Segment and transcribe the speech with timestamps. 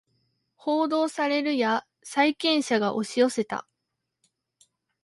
[0.57, 3.67] 報道されるや債権者が押し寄せた